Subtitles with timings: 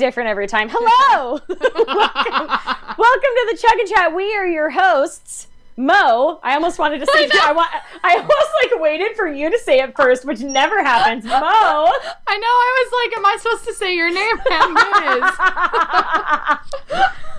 [0.00, 0.68] different every time.
[0.72, 1.38] Hello.
[1.46, 1.68] welcome,
[2.98, 4.14] welcome to the Chug and Chat.
[4.14, 5.48] We are your hosts.
[5.76, 7.70] Mo, I almost wanted to say I, I, want
[8.02, 11.24] I almost like waited for you to say it first, which never happens.
[11.24, 11.32] Mo.
[11.32, 14.36] I know I was like, am I supposed to say your name?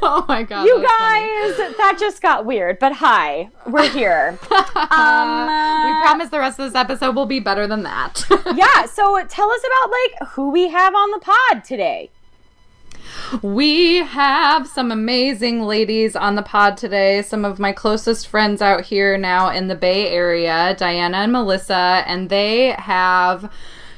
[0.01, 0.65] oh my god.
[0.65, 1.75] You guys, funny.
[1.77, 2.79] that just got weird.
[2.79, 4.37] But hi, we're here.
[4.51, 8.25] um, we promise the rest of this episode will be better than that.
[8.55, 12.09] yeah, so tell us about like who we have on the pod today.
[13.41, 17.21] We have some amazing ladies on the pod today.
[17.21, 22.03] Some of my closest friends out here now in the Bay Area, Diana and Melissa,
[22.05, 23.49] and they have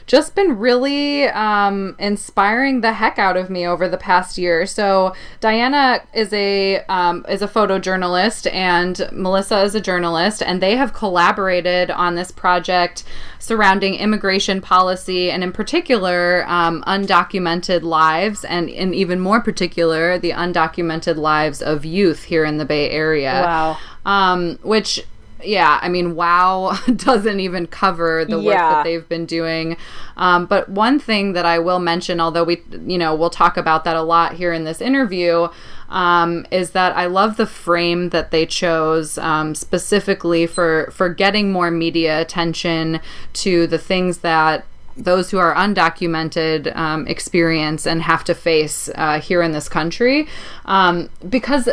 [0.05, 4.66] just been really um, inspiring the heck out of me over the past year.
[4.66, 10.76] So Diana is a um, is a photojournalist, and Melissa is a journalist, and they
[10.76, 13.04] have collaborated on this project
[13.40, 20.32] surrounding immigration policy, and in particular, um, undocumented lives, and in even more particular, the
[20.32, 23.41] undocumented lives of youth here in the Bay Area.
[23.45, 23.77] Wow.
[24.05, 25.05] Um, which
[25.44, 28.74] yeah, I mean, WoW doesn't even cover the work yeah.
[28.74, 29.77] that they've been doing.
[30.18, 33.84] Um, but one thing that I will mention, although we, you know, we'll talk about
[33.84, 35.48] that a lot here in this interview,
[35.90, 41.52] um, is that I love the frame that they chose um, specifically for for getting
[41.52, 43.00] more media attention
[43.34, 49.20] to the things that those who are undocumented um, experience and have to face uh,
[49.20, 50.27] here in this country
[50.66, 51.70] um, because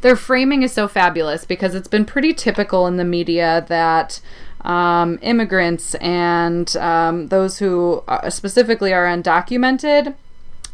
[0.00, 4.20] their framing is so fabulous because it's been pretty typical in the media that
[4.62, 10.14] um, immigrants and um, those who uh, specifically are undocumented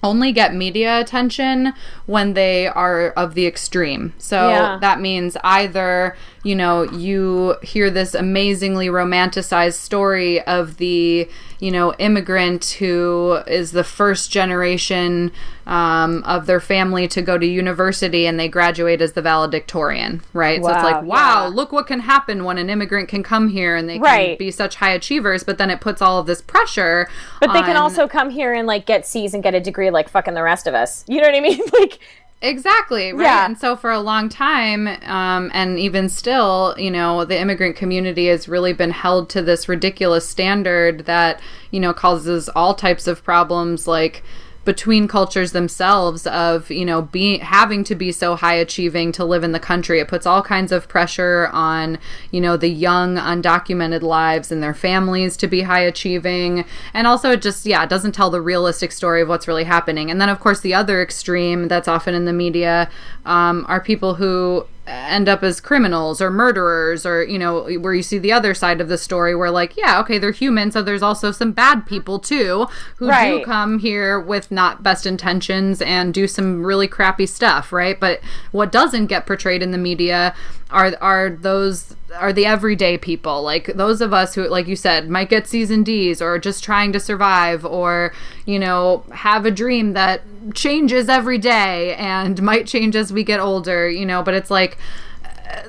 [0.02, 1.72] only get media attention
[2.06, 4.12] when they are of the extreme.
[4.18, 4.78] So yeah.
[4.80, 11.28] that means either, you know, you hear this amazingly romanticized story of the,
[11.60, 15.30] you know, immigrant who is the first generation
[15.66, 20.60] um, of their family to go to university and they graduate as the valedictorian, right?
[20.60, 21.54] Wow, so it's like, wow, yeah.
[21.54, 24.30] look what can happen when an immigrant can come here and they right.
[24.30, 27.08] can be such high achievers, but then it puts all of this pressure.
[27.38, 27.54] But on...
[27.54, 30.34] they can also come here and like get C's and get a degree like fucking
[30.34, 31.04] the rest of us.
[31.06, 31.60] You know what I mean?
[31.72, 32.00] like,
[32.42, 33.22] Exactly, right?
[33.22, 33.46] Yeah.
[33.46, 38.26] And so for a long time, um, and even still, you know, the immigrant community
[38.26, 43.22] has really been held to this ridiculous standard that, you know, causes all types of
[43.22, 44.24] problems like
[44.64, 49.42] between cultures themselves of you know being having to be so high achieving to live
[49.42, 50.00] in the country.
[50.00, 51.98] It puts all kinds of pressure on
[52.30, 56.64] you know the young undocumented lives and their families to be high achieving.
[56.94, 60.10] And also it just yeah it doesn't tell the realistic story of what's really happening.
[60.10, 62.90] And then of course the other extreme that's often in the media
[63.24, 68.02] um, are people who end up as criminals or murderers or you know where you
[68.02, 71.02] see the other side of the story where like yeah okay they're human so there's
[71.02, 72.66] also some bad people too
[72.96, 73.38] who right.
[73.38, 78.20] do come here with not best intentions and do some really crappy stuff right but
[78.50, 80.34] what doesn't get portrayed in the media
[80.70, 85.08] are are those are the everyday people like those of us who like you said
[85.08, 88.12] might get C's and D's or just trying to survive or
[88.46, 90.22] you know have a dream that
[90.54, 94.78] changes every day and might change as we get older you know but it's like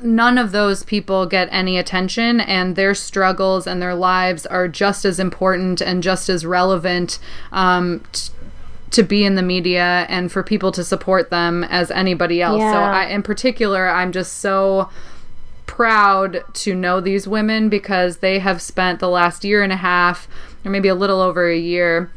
[0.01, 5.05] none of those people get any attention and their struggles and their lives are just
[5.05, 7.19] as important and just as relevant
[7.51, 8.31] um, t-
[8.91, 12.59] to be in the media and for people to support them as anybody else.
[12.59, 12.71] Yeah.
[12.71, 14.89] So I in particular I'm just so
[15.65, 20.27] proud to know these women because they have spent the last year and a half
[20.63, 22.09] or maybe a little over a year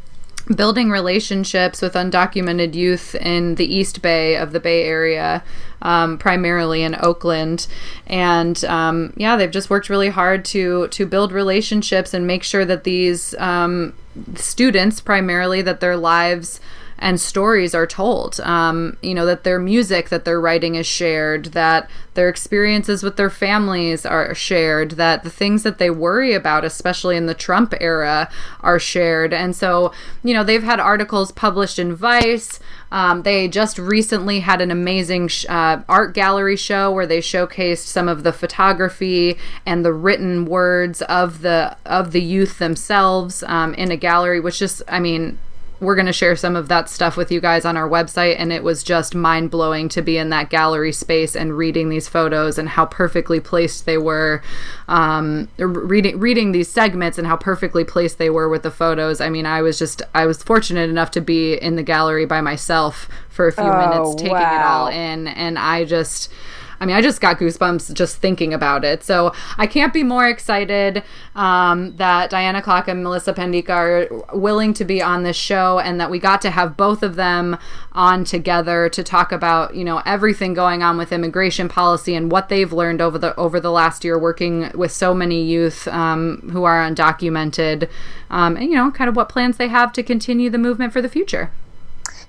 [0.54, 5.42] building relationships with undocumented youth in the East Bay of the Bay Area,
[5.82, 7.66] um, primarily in Oakland,
[8.06, 12.64] and um, yeah, they've just worked really hard to to build relationships and make sure
[12.64, 13.92] that these um,
[14.34, 16.60] students, primarily, that their lives
[16.98, 18.40] and stories are told.
[18.40, 23.16] Um, you know, that their music that they're writing is shared, that their experiences with
[23.16, 27.74] their families are shared, that the things that they worry about, especially in the Trump
[27.80, 29.32] era, are shared.
[29.34, 32.58] And so, you know, they've had articles published in Vice.
[32.90, 37.86] Um, they just recently had an amazing sh- uh, art gallery show where they showcased
[37.86, 43.74] some of the photography and the written words of the of the youth themselves um,
[43.74, 45.38] in a gallery, which just, I mean,
[45.80, 48.52] we're going to share some of that stuff with you guys on our website and
[48.52, 52.58] it was just mind blowing to be in that gallery space and reading these photos
[52.58, 54.42] and how perfectly placed they were
[54.88, 59.28] um, reading reading these segments and how perfectly placed they were with the photos i
[59.28, 63.08] mean i was just i was fortunate enough to be in the gallery by myself
[63.28, 64.54] for a few oh, minutes taking wow.
[64.54, 66.32] it all in and i just
[66.80, 69.02] I mean, I just got goosebumps just thinking about it.
[69.02, 71.02] So I can't be more excited
[71.34, 76.00] um, that Diana Clock and Melissa Pandika are willing to be on this show and
[76.00, 77.58] that we got to have both of them
[77.92, 82.48] on together to talk about, you know, everything going on with immigration policy and what
[82.48, 86.64] they've learned over the over the last year working with so many youth um, who
[86.64, 87.88] are undocumented,
[88.30, 91.00] um, and you know, kind of what plans they have to continue the movement for
[91.00, 91.50] the future.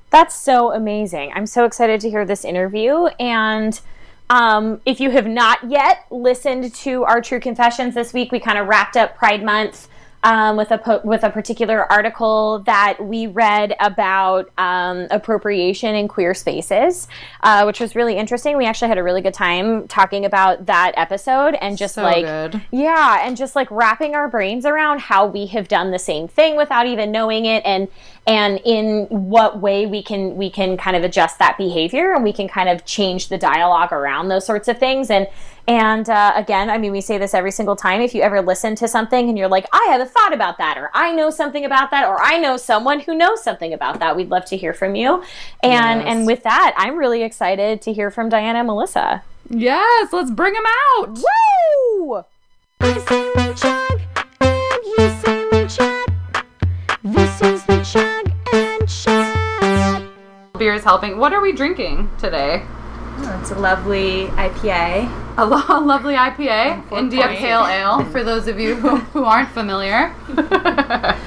[0.09, 1.31] That's so amazing.
[1.35, 3.07] I'm so excited to hear this interview.
[3.19, 3.79] And
[4.29, 8.57] um, if you have not yet listened to our True Confessions this week, we kind
[8.57, 9.87] of wrapped up Pride Month
[10.23, 16.07] um, with a po- with a particular article that we read about um, appropriation in
[16.07, 17.07] queer spaces,
[17.43, 18.57] uh, which was really interesting.
[18.57, 22.25] We actually had a really good time talking about that episode and just So like
[22.25, 22.61] good.
[22.71, 26.57] yeah, and just like wrapping our brains around how we have done the same thing
[26.57, 27.87] without even knowing it, and
[28.25, 32.33] and in what way we can we can kind of adjust that behavior and we
[32.33, 35.27] can kind of change the dialogue around those sorts of things and
[35.67, 38.75] and uh, again i mean we say this every single time if you ever listen
[38.75, 41.65] to something and you're like i have a thought about that or i know something
[41.65, 44.73] about that or i know someone who knows something about that we'd love to hear
[44.73, 45.23] from you
[45.63, 46.07] and Yes.
[46.07, 50.51] and with that i'm really excited to hear from diana and melissa Yes, let's bring
[50.53, 50.65] them
[50.97, 51.17] out.
[51.97, 52.23] Woo!
[52.81, 54.01] I say we chug,
[54.41, 56.45] and you say we chat.
[57.01, 60.03] This is the chug and chat.
[60.59, 61.17] Beer is helping.
[61.17, 62.61] What are we drinking today?
[63.19, 65.37] Oh, it's a lovely IPA.
[65.37, 67.37] A lo- lovely IPA, India point.
[67.37, 70.13] Pale Ale, for those of you who, who aren't familiar.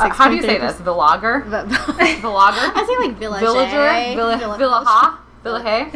[0.00, 0.78] Uh, how do you say this?
[0.78, 1.62] the lager the
[2.22, 2.72] Villager?
[2.74, 3.40] I say like village.
[3.42, 4.14] Villager?
[4.16, 5.18] Villa, Villaha?
[5.44, 5.90] Villahe?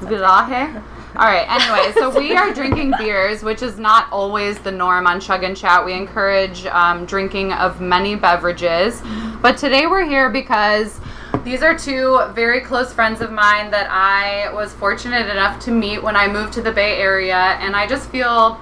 [0.00, 0.82] Villahe?
[1.14, 1.46] All right.
[1.48, 5.56] Anyway, so we are drinking beers, which is not always the norm on Chug and
[5.56, 5.84] Chat.
[5.84, 9.00] We encourage um, drinking of many beverages,
[9.40, 10.98] but today we're here because
[11.44, 16.02] these are two very close friends of mine that I was fortunate enough to meet
[16.02, 18.60] when I moved to the Bay Area, and I just feel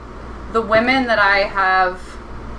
[0.52, 2.00] the women that I have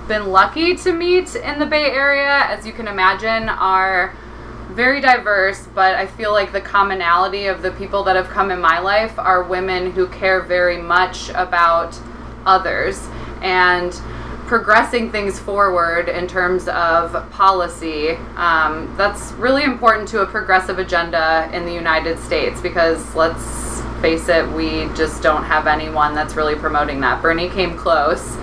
[0.06, 4.14] been lucky to meet in the Bay Area, as you can imagine, are
[4.70, 8.60] very diverse, but I feel like the commonality of the people that have come in
[8.60, 11.98] my life are women who care very much about
[12.46, 13.06] others.
[13.42, 13.92] And
[14.52, 18.10] progressing things forward in terms of policy.
[18.36, 24.28] Um, that's really important to a progressive agenda in the United States because let's face
[24.28, 27.22] it, we just don't have anyone that's really promoting that.
[27.22, 28.36] Bernie came close.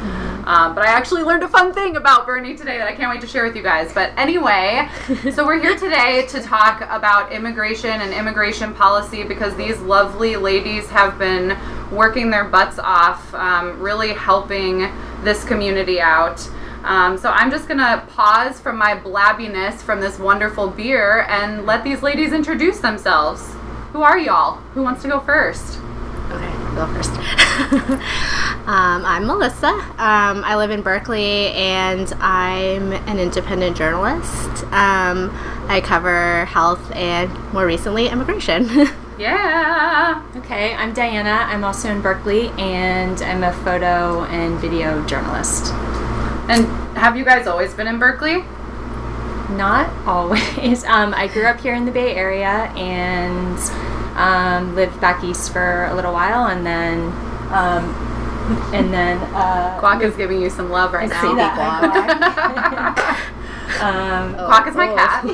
[0.50, 3.22] Um, but I actually learned a fun thing about Bernie today that I can't wait
[3.22, 3.94] to share with you guys.
[3.94, 4.90] But anyway,
[5.32, 10.90] so we're here today to talk about immigration and immigration policy because these lovely ladies
[10.90, 11.56] have been
[11.92, 14.92] working their butts off, um, really helping
[15.24, 16.50] this community out.
[16.84, 21.84] Um, so I'm just gonna pause from my blabbiness from this wonderful beer and let
[21.84, 23.54] these ladies introduce themselves.
[23.94, 24.56] Who are y'all?
[24.74, 25.78] Who wants to go first?
[26.32, 28.30] Okay, I'll go first.
[28.70, 29.66] um, I'm Melissa.
[29.66, 34.64] Um, I live in Berkeley and I'm an independent journalist.
[34.66, 35.36] Um,
[35.68, 38.70] I cover health and more recently immigration.
[39.20, 40.24] Yeah.
[40.38, 41.44] Okay, I'm Diana.
[41.50, 45.74] I'm also in Berkeley and I'm a photo and video journalist.
[46.48, 46.66] And
[46.98, 48.46] have you guys always been in Berkeley?
[49.58, 50.86] Not always.
[50.88, 53.60] Um, I grew up here in the Bay Area and
[54.16, 57.12] um, lived back east for a little while and then
[57.52, 58.09] um,
[58.74, 61.22] and then uh, Quack is giving you some love right I now.
[61.22, 63.30] see that.
[63.82, 64.96] um, Quack is my Oh.
[64.96, 65.26] cat.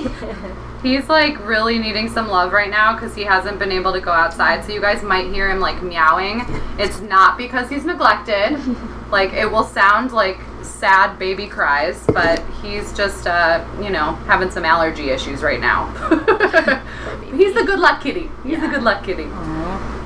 [0.84, 4.12] He's like really needing some love right now because he hasn't been able to go
[4.12, 4.64] outside.
[4.66, 6.46] So you guys might hear him like meowing.
[6.78, 8.60] It's not because he's neglected.
[9.12, 14.52] like it will sound like sad baby cries, but he's just uh, you know, having
[14.52, 15.88] some allergy issues right now.
[17.36, 18.30] he's the good luck kitty.
[18.44, 19.26] He's the good luck kitty.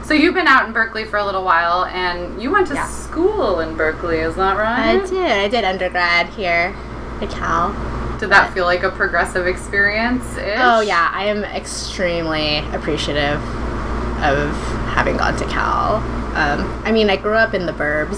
[0.10, 2.88] So you've been out in Berkeley for a little while and you went to Yeah.
[2.88, 5.00] school in Berkeley, is that right?
[5.00, 5.32] I did.
[5.32, 6.74] I did undergrad here
[7.22, 7.75] at Cal.
[8.20, 10.25] Did that feel like a progressive experience?
[10.58, 13.39] Oh yeah, I am extremely appreciative
[14.24, 14.50] of
[14.96, 15.98] having gone to Cal.
[16.36, 18.18] Um, I mean, I grew up in the burbs.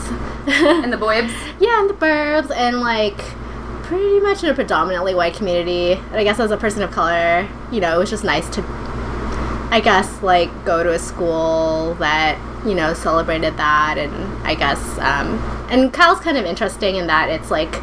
[0.85, 1.33] in the boybs?
[1.59, 3.17] yeah, in the burbs, and like
[3.83, 5.91] pretty much in a predominantly white community.
[5.91, 8.61] And I guess as a person of color, you know, it was just nice to,
[9.71, 14.13] I guess, like go to a school that you know celebrated that, and
[14.45, 15.39] I guess, um,
[15.71, 17.81] and Cal's kind of interesting in that it's like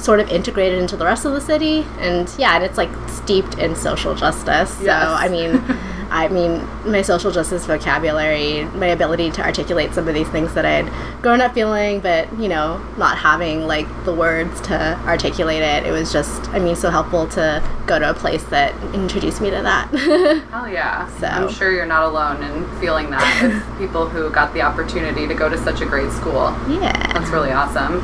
[0.00, 3.58] sort of integrated into the rest of the city, and yeah, and it's like steeped
[3.58, 4.70] in social justice.
[4.78, 5.62] So I mean.
[6.10, 10.64] I mean, my social justice vocabulary, my ability to articulate some of these things that
[10.64, 10.90] I'd
[11.22, 15.84] grown up feeling, but you know, not having like the words to articulate it.
[15.86, 19.50] It was just, I mean, so helpful to go to a place that introduced me
[19.50, 19.88] to that.
[20.50, 21.06] Hell yeah.
[21.18, 25.26] So- I'm sure you're not alone in feeling that with people who got the opportunity
[25.26, 26.56] to go to such a great school.
[26.68, 26.92] yeah.
[27.12, 28.00] That's really awesome.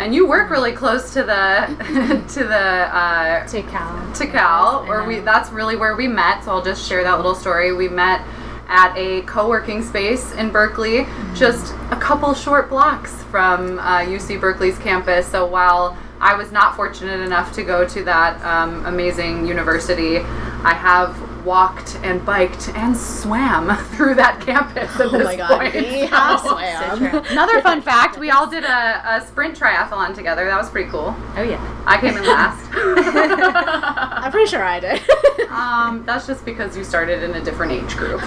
[0.00, 4.12] And you work really close to the to the uh, To Cal.
[4.12, 6.44] to Cal, Yes, where we that's really where we met.
[6.44, 7.72] So I'll just share that little story.
[7.72, 8.24] We met
[8.68, 14.78] at a co-working space in Berkeley, just a couple short blocks from uh, UC Berkeley's
[14.78, 15.26] campus.
[15.26, 20.74] So while I was not fortunate enough to go to that um, amazing university, I
[20.74, 25.74] have walked and biked and swam through that campus at Oh this my god, point.
[25.74, 26.40] we So- have
[27.00, 27.24] swam.
[27.30, 30.44] Another fun fact: we all did a, a sprint triathlon together.
[30.46, 31.14] That was pretty cool.
[31.36, 31.60] Oh yeah.
[31.86, 32.68] I came in last.
[32.74, 35.00] I'm pretty sure I did.
[35.48, 38.20] um, that's just because you started in a different age group.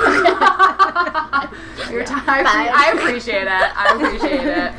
[1.92, 2.24] Your time.
[2.48, 3.50] I appreciate it.
[3.50, 4.72] I appreciate it.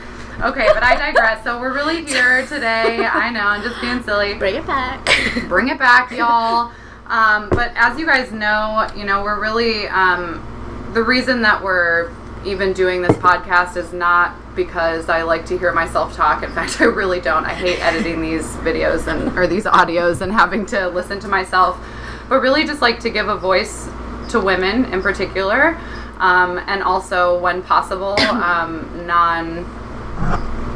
[0.43, 1.45] Okay, but I digress.
[1.45, 3.07] So we're really here today.
[3.07, 4.35] I know, I'm just being silly.
[4.35, 5.09] Bring it back.
[5.49, 6.73] Bring it back, y'all.
[7.07, 10.45] Um, but as you guys know, you know, we're really um,
[10.95, 12.11] the reason that we're
[12.45, 16.43] even doing this podcast is not because I like to hear myself talk.
[16.43, 17.45] In fact, I really don't.
[17.45, 21.79] I hate editing these videos and or these audios and having to listen to myself.
[22.29, 23.89] But really, just like to give a voice
[24.31, 25.79] to women in particular,
[26.19, 29.82] um, and also, when possible, um, non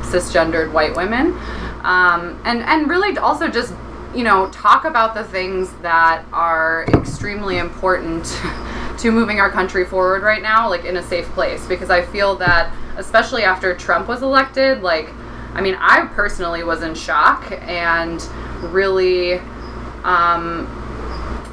[0.03, 1.38] cisgendered white women.
[1.83, 3.73] Um, and and really also just
[4.15, 8.25] you know talk about the things that are extremely important
[8.99, 11.67] to moving our country forward right now like in a safe place.
[11.67, 15.12] Because i feel that especially after trump was elected like
[15.53, 18.26] i mean i personally was in shock and
[18.73, 19.38] really
[20.03, 20.67] um,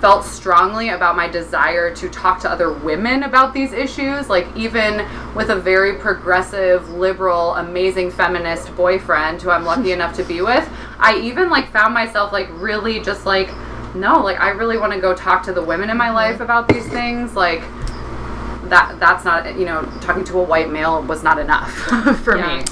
[0.03, 4.29] felt strongly about my desire to talk to other women about these issues.
[4.29, 10.25] Like, even with a very progressive, liberal, amazing feminist boyfriend who I'm lucky enough to
[10.25, 10.69] be with,
[10.99, 13.47] I even like found myself like really just like,
[13.95, 16.67] no, like I really want to go talk to the women in my life about
[16.67, 17.33] these things.
[17.33, 17.61] Like,
[18.69, 21.71] that that's not you know talking to a white male was not enough
[22.25, 22.57] for Yeah.
[22.57, 22.65] me.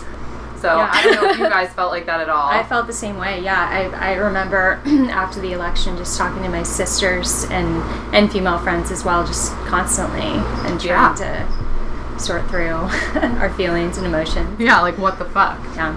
[0.61, 0.89] So Yeah.
[0.93, 2.49] I don't know if you guys felt like that at all.
[2.49, 3.41] I felt the same way.
[3.41, 4.79] Yeah, I, I remember
[5.11, 7.81] after the election just talking to my sisters and
[8.15, 11.47] and female friends as well, just constantly and trying to
[12.19, 12.67] sort through
[13.41, 14.59] our feelings and emotions.
[14.59, 15.57] yeah, like what the fuck.
[15.75, 15.95] Yeah,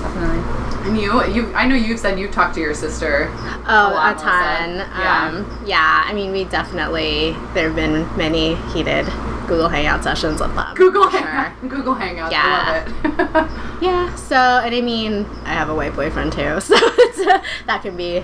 [0.00, 0.62] definitely.
[0.86, 3.26] And you, you, I know you've said you've talked to your sister.
[3.66, 4.24] Oh, lot, a Melissa.
[4.24, 4.76] ton.
[4.76, 5.26] Yeah.
[5.34, 9.04] Um, yeah, I mean, we definitely, there have been many heated
[9.46, 10.74] Google Hangout sessions with them.
[10.74, 11.52] Google Hangout.
[11.52, 12.30] Hang- Google Hangouts.
[12.30, 12.84] Yeah.
[13.04, 13.52] I love it.
[13.82, 17.18] Yeah, so, and I mean, I have a white boyfriend too, so it's,
[17.66, 18.22] that can be,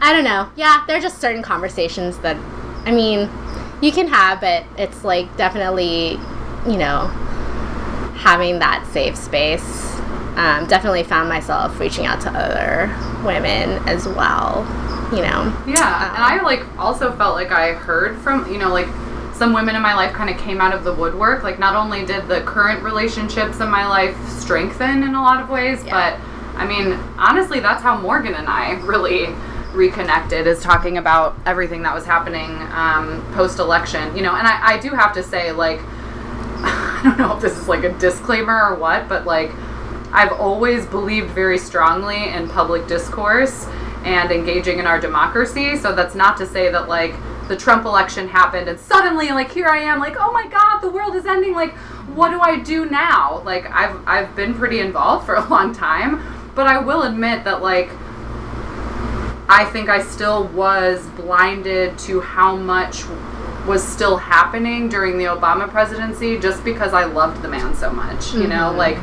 [0.00, 0.48] I don't know.
[0.56, 2.36] Yeah, there are just certain conversations that,
[2.86, 3.28] I mean,
[3.82, 6.12] you can have, but it's like definitely,
[6.66, 7.08] you know,
[8.16, 9.84] having that safe space.
[10.36, 12.88] Um, definitely found myself reaching out to other
[13.24, 14.64] women as well,
[15.10, 15.50] you know.
[15.66, 18.86] yeah, and I like also felt like I heard from you know like
[19.36, 21.42] some women in my life kind of came out of the woodwork.
[21.42, 25.48] Like not only did the current relationships in my life strengthen in a lot of
[25.50, 25.92] ways, Yeah.
[26.18, 29.28] but I mean honestly, that's how Morgan and I really
[29.74, 34.16] reconnected is talking about everything that was happening um, post election.
[34.16, 35.80] You know, and I, I do have to say like
[36.58, 39.50] I don't know if this is like a disclaimer or what, but like
[40.12, 43.66] I've always believed very strongly in public discourse
[44.04, 45.76] and engaging in our democracy.
[45.76, 47.12] So that's not to say that like
[47.48, 50.90] the Trump election happened and suddenly like here I am like oh my god the
[50.90, 51.74] world is ending like
[52.14, 53.42] what do I do now?
[53.44, 56.22] Like I've I've been pretty involved for a long time,
[56.54, 57.90] but I will admit that like
[59.48, 63.04] I think I still was blinded to how much
[63.66, 68.32] was still happening during the Obama presidency just because I loved the man so much.
[68.32, 68.78] You know, mm-hmm.
[68.78, 68.98] like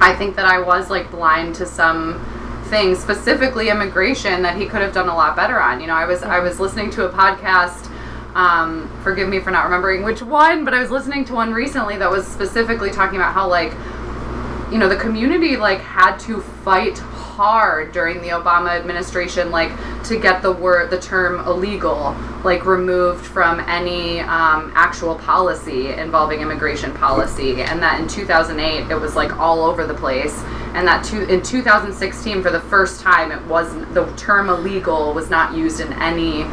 [0.00, 2.24] I think that I was like blind to some
[2.72, 5.78] things, specifically immigration, that he could have done a lot better on.
[5.78, 7.90] You know, I was I was listening to a podcast.
[8.34, 11.98] Um, forgive me for not remembering which one, but I was listening to one recently
[11.98, 13.74] that was specifically talking about how like
[14.72, 19.70] you know the community like had to fight hard during the Obama administration like
[20.04, 26.40] to get the word the term illegal like removed from any um, actual policy involving
[26.40, 27.62] immigration policy.
[27.62, 30.36] And that in 2008 it was like all over the place.
[30.74, 35.30] And that to, in 2016 for the first time it wasn't the term illegal was
[35.30, 36.44] not used in any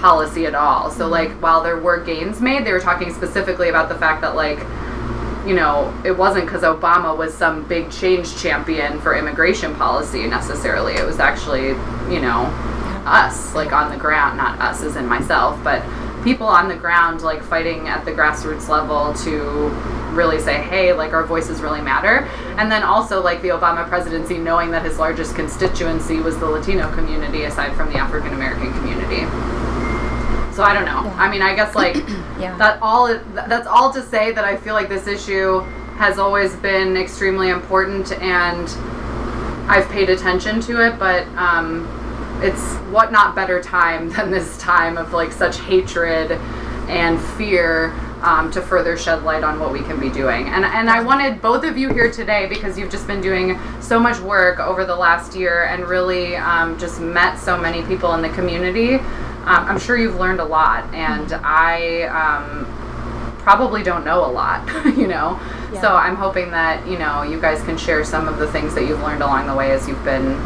[0.00, 0.90] policy at all.
[0.90, 4.34] So like while there were gains made they were talking specifically about the fact that
[4.34, 4.58] like
[5.46, 10.94] you know, it wasn't because Obama was some big change champion for immigration policy necessarily.
[10.94, 11.68] It was actually,
[12.12, 12.50] you know,
[13.06, 15.84] us, like on the ground, not us as in myself, but
[16.24, 19.68] people on the ground like fighting at the grassroots level to
[20.12, 22.26] really say hey like our voices really matter
[22.58, 26.90] and then also like the obama presidency knowing that his largest constituency was the latino
[26.94, 29.20] community aside from the african american community
[30.56, 31.14] so i don't know yeah.
[31.16, 31.94] i mean i guess like
[32.40, 32.56] yeah.
[32.56, 35.60] that all that's all to say that i feel like this issue
[35.98, 38.68] has always been extremely important and
[39.70, 41.86] i've paid attention to it but um,
[42.42, 46.32] it's what not better time than this time of like such hatred
[46.88, 50.48] and fear um, to further shed light on what we can be doing.
[50.48, 54.00] And and I wanted both of you here today because you've just been doing so
[54.00, 58.22] much work over the last year and really um, just met so many people in
[58.22, 58.98] the community.
[59.46, 62.66] Um, I'm sure you've learned a lot, and I um,
[63.38, 65.40] probably don't know a lot, you know.
[65.72, 65.80] Yeah.
[65.80, 68.86] So I'm hoping that you know you guys can share some of the things that
[68.86, 70.36] you've learned along the way as you've been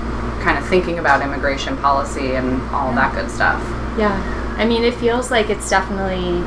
[0.40, 3.61] kind of thinking about immigration policy and all that good stuff.
[3.99, 4.14] Yeah.
[4.59, 6.45] I mean, it feels like it's definitely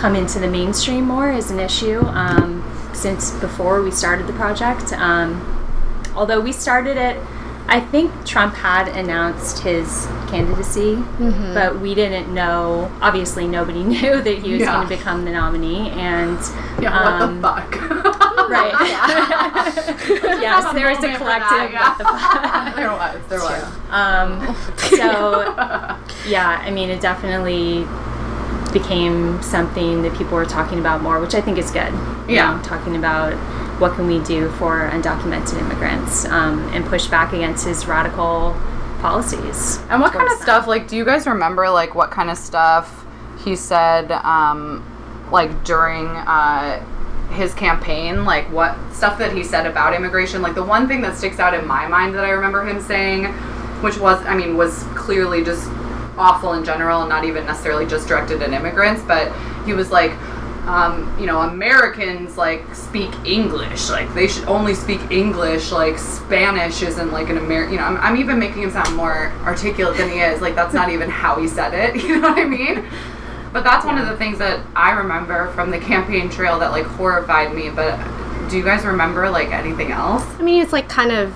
[0.00, 4.92] come into the mainstream more as an issue um, since before we started the project.
[4.94, 5.40] Um,
[6.16, 7.16] although we started it,
[7.68, 11.54] I think Trump had announced his candidacy, mm-hmm.
[11.54, 12.90] but we didn't know.
[13.00, 14.74] Obviously, nobody knew that he was yeah.
[14.74, 15.90] going to become the nominee.
[15.90, 16.38] And
[16.80, 17.90] yeah, um, what the fuck?
[18.50, 18.72] right.
[20.40, 21.72] yes, there was a collective.
[21.72, 22.72] yeah.
[22.76, 23.28] there was.
[23.28, 23.64] There was.
[23.90, 25.54] Um, so,
[26.26, 27.86] yeah, I mean, it definitely
[28.72, 31.92] became something that people were talking about more, which I think is good.
[32.28, 32.56] Yeah.
[32.56, 33.32] Know, talking about
[33.78, 38.56] what can we do for undocumented immigrants um, and push back against his radical
[39.00, 39.78] policies.
[39.90, 40.42] And what kind of them.
[40.42, 43.04] stuff, like, do you guys remember, like, what kind of stuff
[43.44, 44.84] he said, um,
[45.32, 46.84] like, during, uh,
[47.32, 50.42] his campaign, like what stuff that he said about immigration.
[50.42, 53.26] Like the one thing that sticks out in my mind that I remember him saying,
[53.82, 55.68] which was, I mean, was clearly just
[56.16, 60.12] awful in general and not even necessarily just directed at immigrants, but he was like,
[60.66, 63.90] um, you know, Americans like speak English.
[63.90, 65.72] Like they should only speak English.
[65.72, 67.74] Like Spanish isn't like an American.
[67.74, 70.40] You know, I'm, I'm even making him sound more articulate than he is.
[70.40, 72.02] Like that's not even how he said it.
[72.12, 72.84] You know what I mean?
[73.52, 76.84] But that's one of the things that I remember from the campaign trail that like
[76.84, 77.70] horrified me.
[77.70, 77.98] But
[78.48, 80.22] do you guys remember like anything else?
[80.38, 81.34] I mean, it's like kind of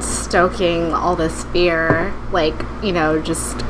[0.00, 3.62] stoking all this fear, like you know, just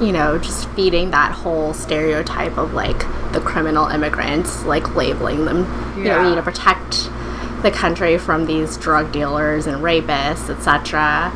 [0.00, 2.98] you know, just feeding that whole stereotype of like
[3.32, 5.58] the criminal immigrants, like labeling them,
[5.96, 6.16] you yeah.
[6.16, 7.10] know, you need to protect
[7.62, 11.32] the country from these drug dealers and rapists, etc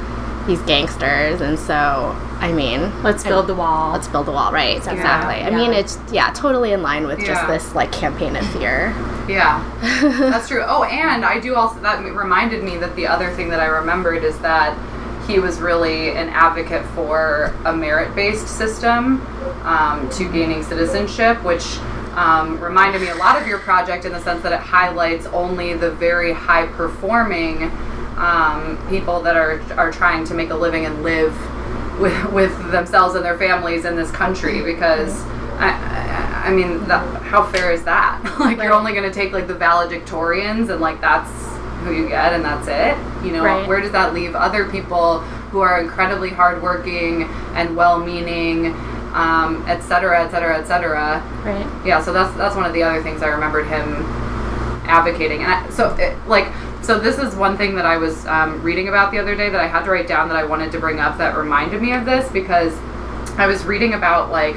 [0.47, 1.41] these gangsters.
[1.41, 3.93] And so i mean let's build the wall.
[3.93, 5.41] Let's build the wall right exactly.
[5.41, 7.27] Yeah, i mean it's yeah totally in line with yeah.
[7.27, 8.95] just this like campaign of fear.
[9.29, 9.63] Yeah.
[10.19, 10.65] That's true.
[10.67, 14.25] Oh and i do also that reminded me that the other thing that i remembered
[14.25, 14.77] is that
[15.27, 19.21] he was really an advocate for a merit-based system
[19.65, 21.79] um, to gaining citizenship which
[22.15, 25.75] um, reminded me a lot of your project in the sense that it highlights only
[25.75, 27.71] the very high performing
[28.17, 31.35] um, people that are are trying to make a living and live
[32.01, 35.23] with, with themselves and their families in this country because
[35.59, 38.19] I, I mean that, how fair is that?
[38.41, 41.31] Like you're only going to take like the valedictorians and like that's
[41.81, 43.67] who you get and that's it you know right.
[43.69, 48.67] where does that leave other people who are incredibly hardworking and well-meaning
[49.15, 52.83] um, et cetera et cetera et cetera right yeah so that's that's one of the
[52.83, 54.05] other things i remembered him
[54.85, 58.63] advocating and I, so it, like so this is one thing that I was um,
[58.63, 60.81] reading about the other day that I had to write down that I wanted to
[60.81, 62.77] bring up that reminded me of this because
[63.39, 64.57] I was reading about like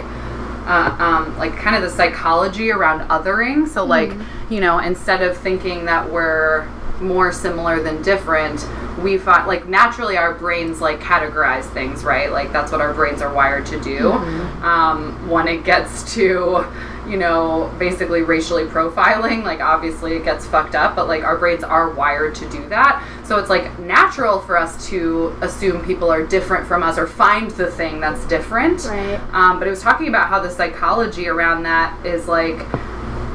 [0.65, 3.67] uh, um, like kind of the psychology around othering.
[3.67, 4.53] So like mm-hmm.
[4.53, 6.67] you know instead of thinking that we're
[7.01, 8.65] more similar than different,
[9.01, 12.31] we find like naturally our brains like categorize things right.
[12.31, 13.99] Like that's what our brains are wired to do.
[13.99, 14.63] Mm-hmm.
[14.63, 16.65] Um, when it gets to
[17.07, 21.63] you know, basically racially profiling, like obviously it gets fucked up, but like our brains
[21.63, 23.05] are wired to do that.
[23.25, 27.51] So it's like natural for us to assume people are different from us or find
[27.51, 28.85] the thing that's different.
[28.85, 29.19] Right.
[29.33, 32.65] Um, but it was talking about how the psychology around that is like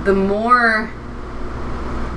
[0.05, 0.91] the more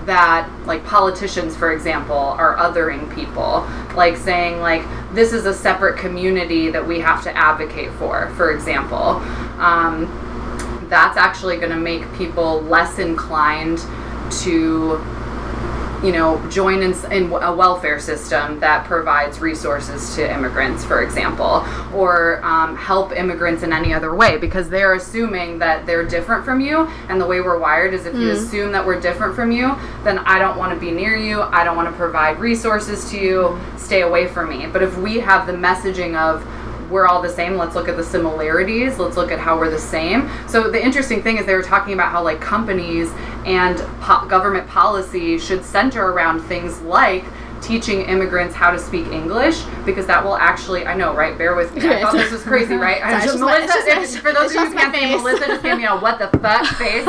[0.06, 3.68] that like politicians for example are othering people.
[3.96, 4.84] Like saying like
[5.14, 9.22] this is a separate community that we have to advocate for for example.
[9.60, 10.08] Um,
[10.90, 13.80] that's actually going to make people less inclined
[14.42, 14.98] to
[16.04, 21.64] you know, join in, in, a welfare system that provides resources to immigrants, for example,
[21.94, 26.60] or um, help immigrants in any other way because they're assuming that they're different from
[26.60, 26.88] you.
[27.08, 28.22] And the way we're wired is if mm.
[28.22, 31.42] you assume that we're different from you, then I don't want to be near you.
[31.42, 33.60] I don't want to provide resources to you.
[33.78, 34.66] Stay away from me.
[34.68, 36.44] But if we have the messaging of,
[36.92, 37.56] we're all the same.
[37.58, 39.00] Let's look at the similarities.
[39.00, 40.30] Let's look at how we're the same.
[40.48, 43.12] So the interesting thing is they were talking about how like companies
[43.46, 47.24] and po- government policy should center around things like
[47.62, 51.76] teaching immigrants how to speak English because that will actually I know right bear with
[51.76, 54.22] me I thought this was crazy right I just, it's just my- Melissa just- if-
[54.24, 55.16] for those of you who can't see.
[55.16, 57.06] Melissa just gave me a what the fuck face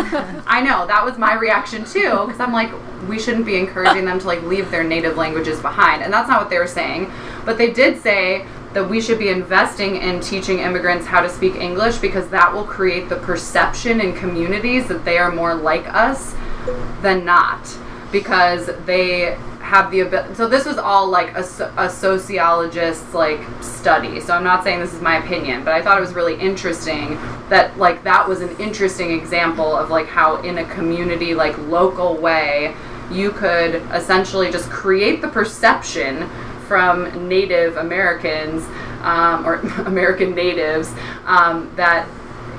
[0.47, 2.71] I know that was my reaction too because I'm like
[3.09, 6.39] we shouldn't be encouraging them to like leave their native languages behind and that's not
[6.43, 7.11] what they were saying
[7.47, 11.57] but they did say that we should be investing in teaching immigrants how to speak
[11.57, 16.35] English because that will create the perception in communities that they are more like us
[17.03, 17.79] than not
[18.11, 24.21] because they have the ability so this was all like a, a sociologist's like study.
[24.21, 27.15] So i'm not saying this is my opinion but i thought it was really interesting
[27.49, 32.17] that like that was an interesting example of like how in a community like local
[32.17, 32.75] way
[33.11, 36.29] you could essentially just create the perception
[36.73, 38.65] from native americans
[39.03, 40.91] um, or american natives
[41.27, 42.09] um, that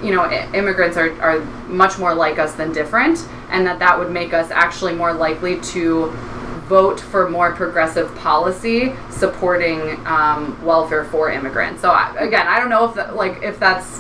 [0.04, 4.12] you know immigrants are, are much more like us than different and that that would
[4.12, 6.12] make us actually more likely to
[6.70, 11.82] vote for more progressive policy supporting um, welfare for immigrants.
[11.82, 14.00] So I, again i don't know if that, like if that's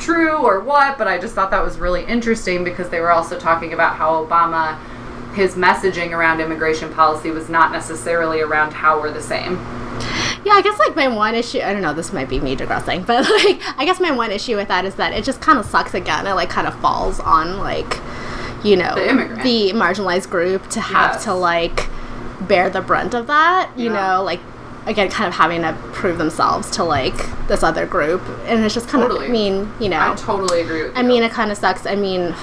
[0.00, 3.38] true or what but i just thought that was really interesting because they were also
[3.38, 4.76] talking about how obama
[5.34, 9.54] his messaging around immigration policy was not necessarily around how we're the same
[10.44, 13.02] Yeah, I guess like my one issue, I don't know, this might be me digressing,
[13.04, 15.64] but like I guess my one issue with that is that it just kind of
[15.66, 16.26] sucks again.
[16.26, 17.98] It like kind of falls on like,
[18.64, 19.42] you know, The immigrant.
[19.42, 21.24] the marginalized group to have Yes.
[21.24, 21.88] to like
[22.40, 24.14] bear the brunt of that, you Yeah.
[24.16, 24.40] know, like
[24.84, 27.14] again kind of having to prove themselves to like
[27.46, 29.26] this other group and it's just kind Totally.
[29.26, 30.00] of I mean, you know.
[30.00, 31.86] i totally agree with you I mean, it kind of sucks.
[31.86, 32.34] I mean,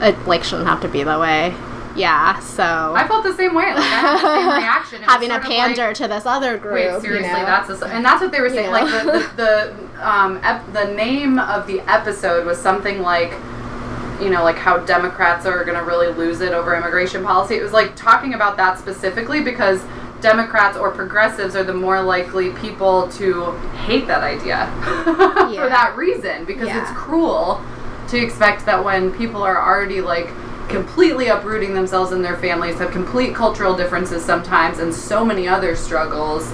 [0.00, 1.52] it like shouldn't have to be that way.
[1.96, 3.66] Yeah, so I felt the same way.
[3.74, 5.02] Like I had the same reaction.
[5.02, 6.74] It having a of like- pander to this other group.
[6.74, 7.44] Wait, you seriously, know?
[7.46, 8.66] that's a, and that's what they were saying.
[8.66, 8.72] know?
[8.72, 13.32] Like the the, the um ep, the name of the episode was something like,
[14.22, 17.56] you know, like how Democrats are going to really lose it over immigration policy.
[17.56, 19.82] It was like talking about that specifically because
[20.22, 23.50] Democrats or progressives are the more likely people to
[23.84, 24.66] hate that idea
[25.04, 26.80] for that reason because Yeah.
[26.82, 27.60] it's cruel
[28.08, 30.28] to expect that when people are already like
[30.72, 35.76] completely uprooting themselves and their families have complete cultural differences sometimes and so many other
[35.76, 36.50] struggles.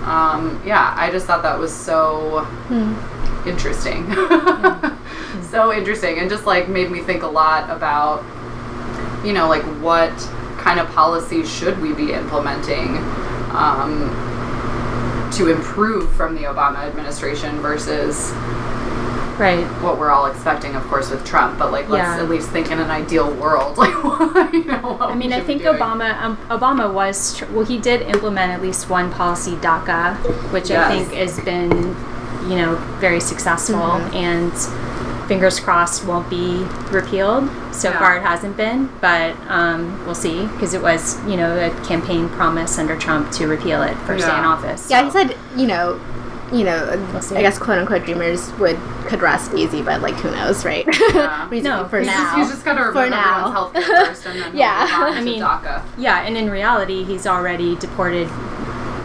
[0.00, 2.46] Um, yeah i just thought that was so
[3.46, 4.06] interesting.
[5.50, 8.22] So interesting and just like made me think a lot about
[9.24, 10.12] you know like what
[10.58, 12.98] kind of policies should we be implementing
[13.50, 14.10] um,
[15.32, 18.30] to improve from the obama administration versus
[19.40, 19.64] Right.
[19.82, 21.58] what we're all expecting, of course, with Trump.
[21.58, 22.22] But like, let's Yeah.
[22.22, 23.76] at least think in an ideal world.
[23.80, 25.62] Like, what, you know, what I mean, I think.
[25.62, 27.64] Obama um, Obama was tr- well.
[27.64, 30.16] He did implement at least one policy, DACA,
[30.52, 30.84] which Yes.
[30.90, 31.70] I think has been,
[32.50, 34.14] you know, very successful, Mm-hmm.
[34.16, 34.52] and
[35.28, 37.48] fingers crossed won't be repealed.
[37.72, 37.98] So Yeah.
[38.00, 42.28] far, it hasn't been, but um, we'll see because it was, you know, a campaign
[42.30, 44.48] promise under Trump to repeal it first day in Yeah.
[44.48, 44.90] office.
[44.90, 46.00] Yeah, so- he said, you know,
[46.52, 47.36] you know, see.
[47.36, 50.84] I guess quote unquote dreamers would could rest easy, but like who knows, right?
[51.14, 51.48] Yeah.
[51.50, 52.14] Reason No, for He's now.
[52.24, 53.50] just, he's just got to remove For everyone's now.
[53.52, 54.86] health first, and then Yeah.
[54.86, 54.96] yeah.
[54.96, 55.82] I I mean- mean, DACA.
[55.98, 58.28] Yeah, and in reality, he's already deported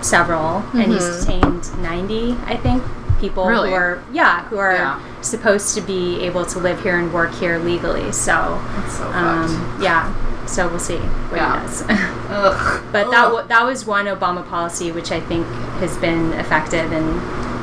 [0.02, 1.40] several, and he's mm-hmm.
[1.42, 2.84] detained ninety, I think,
[3.26, 3.70] people Really?
[3.70, 5.00] who are yeah who are Yeah.
[5.22, 8.12] supposed to be able to live here and work here legally.
[8.12, 8.36] So,
[8.78, 10.02] That's so um, yeah,
[10.46, 10.98] so we'll see
[11.30, 11.60] what Yeah.
[11.60, 11.76] he does.
[12.30, 12.84] Ugh.
[12.92, 13.12] but Ugh.
[13.16, 15.46] that w- that was one Obama policy which I think
[15.84, 17.08] has been effective, and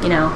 [0.04, 0.26] you know.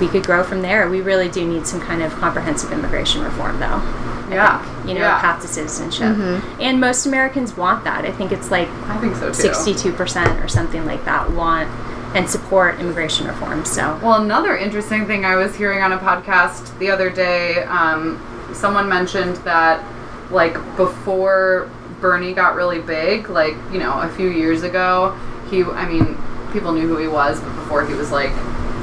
[0.00, 0.88] We could grow from there.
[0.90, 3.80] We really do need some kind of comprehensive immigration reform, though
[4.28, 5.18] yeah, you know, yeah.
[5.18, 6.16] a path to citizenship.
[6.60, 8.04] And most Americans want that.
[8.04, 9.48] I think it's like I think so too.
[9.50, 11.68] 62% or something like that want
[12.14, 13.64] and support immigration reform.
[13.64, 18.20] So, Well, another interesting thing I was hearing on a podcast the other day, um,
[18.54, 19.84] someone mentioned that,
[20.30, 21.68] like, before
[22.00, 25.18] Bernie got really big, like, you know, a few years ago,
[25.50, 26.16] he, I mean,
[26.52, 28.30] people knew who he was, but before he was, like,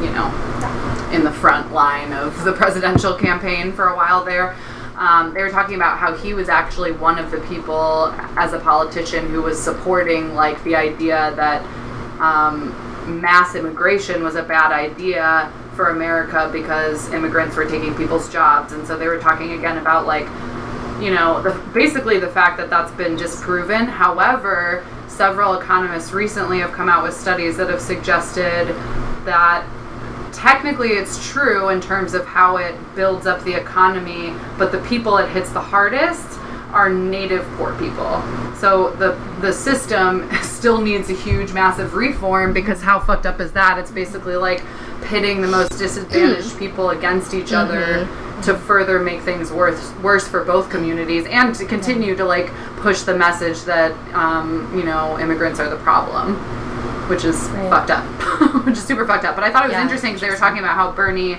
[0.01, 4.55] you know, in the front line of the presidential campaign for a while there.
[4.95, 8.59] Um, they were talking about how he was actually one of the people as a
[8.59, 11.63] politician who was supporting like the idea that
[12.19, 12.71] um,
[13.07, 18.85] mass immigration was a bad idea for America because immigrants were taking people's jobs, and
[18.85, 20.27] so they were talking again about like
[21.01, 23.87] you know, the, basically the fact that that's been disproven.
[23.87, 28.67] However, several economists recently have come out with studies that have suggested
[29.25, 29.65] that
[30.31, 35.17] technically it's true in terms of how it builds up the economy, but the people
[35.17, 36.39] it hits the hardest
[36.73, 38.21] are native poor people.
[38.55, 43.51] So the the system still needs a huge massive reform because how fucked up is
[43.53, 43.77] that?
[43.77, 44.63] It's basically like
[45.03, 48.07] pitting the most disadvantaged people against each other
[48.43, 53.01] to further make things worse worse for both communities and to continue to like push
[53.01, 56.35] the message that um, you know immigrants are the problem
[57.09, 57.69] which is Right.
[57.69, 58.03] fucked up
[58.65, 60.37] which is super fucked up but i thought it was Yeah, interesting because they were
[60.37, 61.37] talking about how bernie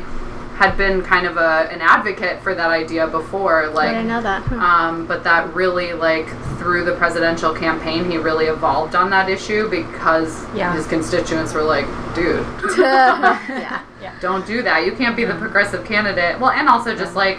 [0.63, 4.23] had been kind of a an advocate for that idea before like I didn't know
[4.23, 4.43] that.
[4.45, 4.61] Hmm.
[4.61, 9.69] um, but that really like through the presidential campaign he really evolved on that issue
[9.69, 10.73] because Yeah.
[10.75, 12.47] his constituents were like dude
[12.79, 13.83] yeah.
[14.21, 17.39] don't do that you can't be the progressive candidate well and also just like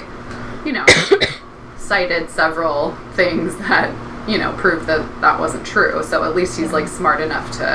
[0.66, 0.86] you know
[1.78, 3.90] cited several things that
[4.28, 7.66] you know proved that that wasn't true so at least he's like smart enough to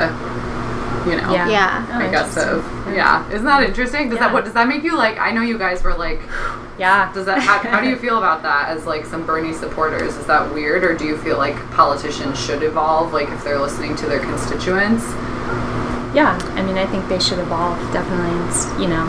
[1.05, 1.47] you know Yeah.
[1.49, 1.87] Yeah.
[1.91, 2.59] Oh, I guess so.
[2.93, 4.09] Yeah, isn't that interesting?
[4.09, 4.25] Does Yeah.
[4.27, 5.19] that what does that make you like?
[5.19, 6.21] I know you guys were like,
[6.79, 7.11] Yeah.
[7.13, 7.39] does that?
[7.39, 10.15] How, how do you feel about that as like some Bernie supporters?
[10.15, 13.95] Is that weird, or do you feel like politicians should evolve, like if they're listening
[13.97, 15.03] to their constituents?
[16.15, 17.77] Yeah, I mean, I think they should evolve.
[17.93, 19.05] Definitely, it's, you know,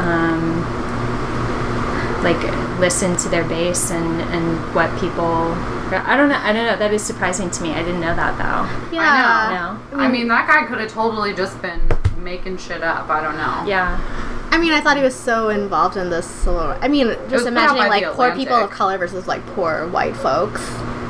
[0.00, 0.62] um,
[2.24, 2.40] like
[2.78, 5.52] listen to their base and and what people.
[5.94, 6.36] I don't know.
[6.36, 6.76] I don't know.
[6.76, 7.72] That is surprising to me.
[7.72, 8.96] I didn't know that though.
[8.96, 9.78] Yeah.
[9.92, 9.98] No.
[9.98, 11.80] I mean, that guy could have totally just been
[12.18, 13.08] making shit up.
[13.08, 13.64] I don't know.
[13.66, 14.00] Yeah.
[14.50, 16.76] I mean, I thought he was so involved in this civil.
[16.80, 20.60] I mean, just imagining like The poor people of color versus like poor white folks.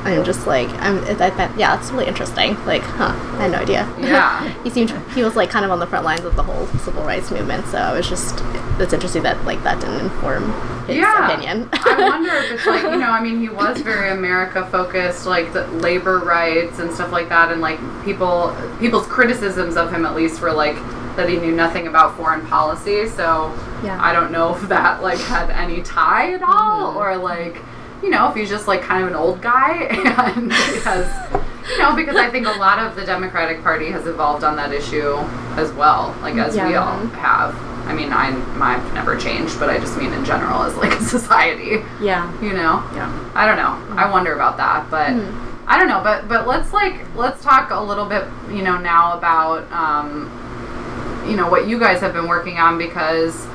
[0.04, 1.02] I'm just like, I'm.
[1.16, 2.54] That, yeah, it's really interesting.
[2.64, 3.12] Like, huh?
[3.38, 3.90] I had no idea.
[3.98, 4.52] Yeah.
[4.64, 4.90] he seemed.
[5.14, 7.66] He was like kind of on the front lines of the whole civil rights movement.
[7.66, 8.40] So I was just.
[8.78, 10.52] It's interesting that like that didn't inform
[10.86, 11.30] his yeah.
[11.30, 11.68] opinion.
[11.72, 15.52] I wonder if it's like you know, I mean, he was very America focused, like
[15.52, 20.14] the labor rights and stuff like that, and like people people's criticisms of him at
[20.14, 20.74] least were like
[21.16, 23.06] that he knew nothing about foreign policy.
[23.08, 23.96] So Yeah.
[24.02, 26.98] I don't know if that like had any tie at all, Mm-hmm.
[26.98, 27.56] or like
[28.04, 29.72] you know if he's just like kind of an old guy
[30.36, 31.40] and he has.
[31.70, 34.70] You know, because I think a lot of the Democratic Party has evolved on that
[34.70, 35.14] issue
[35.56, 37.56] as well, like as we all have.
[37.86, 38.28] I mean, I
[38.60, 41.82] I've never changed, but I just mean in general as like a society.
[42.02, 42.30] Yeah.
[42.42, 43.08] You know, Yeah.
[43.34, 43.96] I don't know.
[43.96, 45.08] I wonder about that, but
[45.66, 46.02] I don't know.
[46.02, 50.28] But but let's like let's talk a little bit, you know, now about um,
[51.26, 53.46] you know what you guys have been working on because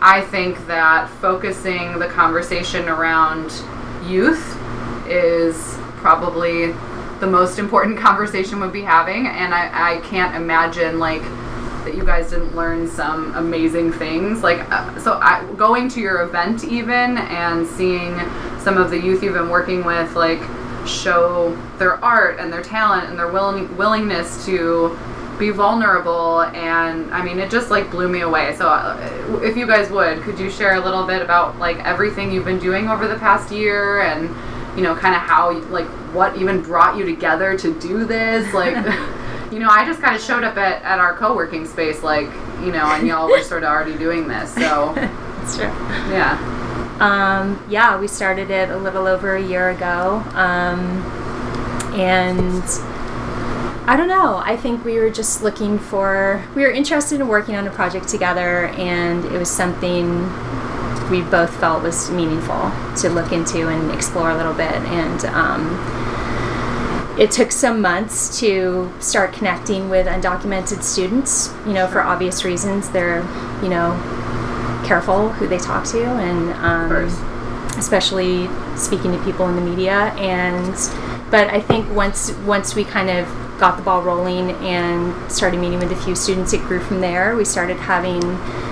[0.00, 3.52] I think that focusing the conversation around
[4.04, 4.56] youth
[5.06, 6.72] is probably
[7.20, 11.22] the most important conversation we'd be having, and I, I can't imagine like
[11.84, 14.42] that you guys didn't learn some amazing things.
[14.42, 18.18] Like, uh, so I, going to your event even and seeing
[18.60, 20.40] some of the youth you've been working with, like,
[20.86, 24.98] show their art and their talent and their willing, willingness to
[25.40, 26.42] be vulnerable.
[26.42, 28.54] And I mean, it just like blew me away.
[28.54, 32.30] So, uh, if you guys would, could you share a little bit about like everything
[32.30, 34.28] you've been doing over the past year and,
[34.76, 38.54] you know, kind of how, like, what even brought you together to do this?
[38.54, 38.76] Like,
[39.50, 42.28] you know, I just kind of showed up at, at our co working space, like,
[42.60, 44.54] you know, and y'all were sort of already doing this.
[44.54, 45.66] So, That's true.
[46.12, 46.38] yeah.
[47.00, 50.22] Um, yeah, we started it a little over a year ago.
[50.34, 50.80] Um,
[51.94, 52.62] and
[53.90, 54.36] I don't know.
[54.36, 58.06] I think we were just looking for, we were interested in working on a project
[58.06, 60.22] together, and it was something
[61.10, 64.70] we both felt was meaningful to look into and explore a little bit.
[64.70, 72.00] And um, it took some months to start connecting with undocumented students, you know, for
[72.00, 72.90] obvious reasons.
[72.90, 73.22] They're,
[73.60, 73.90] you know,
[74.86, 77.06] careful who they talk to and um,
[77.76, 80.74] especially speaking to people in the media and
[81.30, 85.78] but I think once once we kind of got the ball rolling and started meeting
[85.78, 87.36] with a few students it grew from there.
[87.36, 88.20] We started having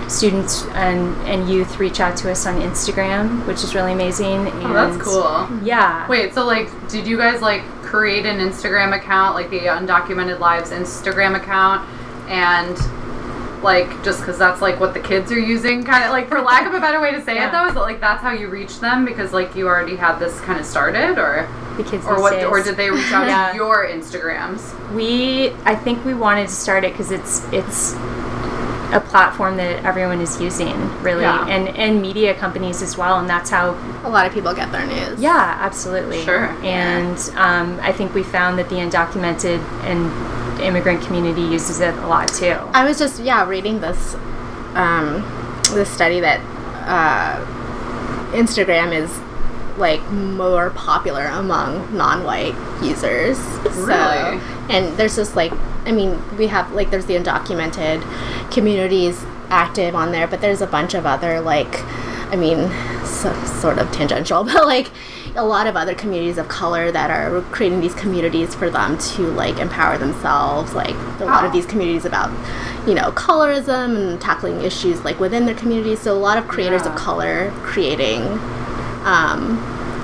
[0.09, 4.51] students and, and youth reach out to us on Instagram which is really amazing oh,
[4.51, 5.48] and Oh, that's cool.
[5.62, 6.09] yeah.
[6.09, 10.70] Wait, so like, did you guys like create an Instagram account, like the Undocumented Lives
[10.70, 11.88] Instagram account,
[12.29, 12.77] and
[13.62, 16.66] like just because that's like what the kids are using, kind of like for lack
[16.66, 17.49] of a better way to say Yeah.
[17.49, 20.18] it, though, is it like that's how you reach them because like you already had
[20.18, 22.44] this kind of started, or the kids or what, days.
[22.44, 23.51] or did they reach out Yeah.
[23.51, 24.75] to your Instagrams?
[24.94, 27.92] we i think we wanted to start it because it's it's
[28.92, 31.46] a platform that everyone is using really Yeah.
[31.46, 34.87] and and media companies as well and that's how A lot of people get their
[34.87, 35.20] news.
[35.20, 36.46] yeah absolutely Sure.
[36.64, 40.11] and um, i think we found that the undocumented and
[40.62, 44.14] immigrant community uses it a lot too I was just yeah reading this
[44.74, 45.22] um,
[45.74, 46.40] this study that
[46.87, 47.44] uh,
[48.33, 49.11] Instagram is
[49.79, 53.38] like more popular among non-white users.
[53.77, 53.87] Really?
[53.87, 55.52] So, and there's just like
[55.87, 58.02] I mean we have like there's the undocumented
[58.52, 61.83] communities active on there, but there's a bunch of other like
[62.31, 62.68] I mean
[63.07, 64.90] so, sort of tangential, but like
[65.37, 69.22] a lot of other communities of color that are creating these communities for them to
[69.31, 71.46] like empower themselves like a lot Oh.
[71.46, 72.31] of these communities about
[72.88, 76.00] you know, colorism and tackling issues like within their communities.
[76.00, 76.92] So a lot of creators Yeah.
[76.92, 78.22] of color creating
[79.04, 79.59] um,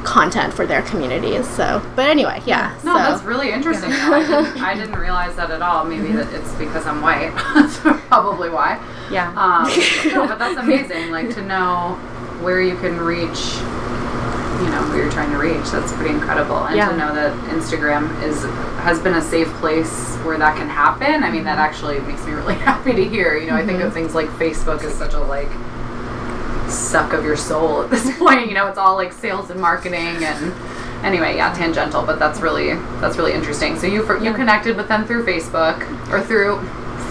[0.05, 1.49] content for their communities.
[1.49, 2.75] So, but anyway, yeah.
[2.85, 2.99] No, so.
[2.99, 3.91] that's really interesting.
[3.91, 5.85] I, didn't, I didn't realize that at all.
[5.85, 7.33] Maybe that it's because I'm white.
[7.55, 8.83] that's probably why.
[9.11, 9.31] Yeah.
[9.31, 9.65] Um,
[10.15, 11.11] no, but that's amazing.
[11.11, 11.99] Like to know
[12.43, 13.57] where you can reach,
[14.61, 15.71] you know, who you're trying to reach.
[15.71, 16.65] That's pretty incredible.
[16.67, 16.91] And Yeah.
[16.91, 18.45] to know that Instagram is
[18.85, 21.25] has been a safe place where that can happen.
[21.25, 21.61] I mean, that mm-hmm.
[21.61, 23.37] actually makes me really happy to hear.
[23.37, 23.95] You know, I think of mm-hmm.
[23.95, 25.51] things like Facebook as such a like
[26.75, 28.49] suck of your soul at this point.
[28.49, 30.53] You know, it's all like sales and marketing and.
[31.05, 33.79] Anyway, yeah, tangential, but that's really that's really interesting.
[33.79, 35.79] So you for, you connected with them through Facebook
[36.11, 36.57] or through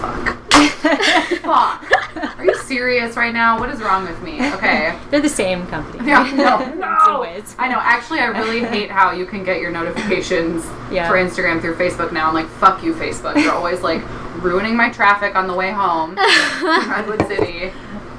[0.02, 0.36] fuck
[1.44, 1.92] Fuck.
[2.38, 3.60] Are you serious right now?
[3.60, 4.42] What is wrong with me?
[4.54, 4.98] Okay.
[5.12, 6.08] They're the same company.
[6.08, 7.24] Yeah, no, no.
[7.60, 7.80] I know.
[7.80, 11.08] Actually, I really hate how you can get your notifications Yeah.
[11.08, 12.28] for Instagram through Facebook now.
[12.28, 13.42] I'm like, fuck you, Facebook.
[13.42, 14.02] You're always like
[14.42, 17.72] ruining my traffic on the way home from Redwood City